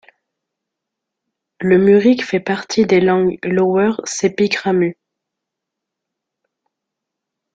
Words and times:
Le 1.59 1.77
murik 1.77 2.25
fait 2.25 2.39
partie 2.39 2.87
des 2.87 3.01
langues 3.01 3.37
lower 3.43 3.93
sepik-ramu. 4.05 4.97